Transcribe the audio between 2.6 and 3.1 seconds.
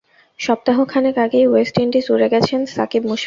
Shakib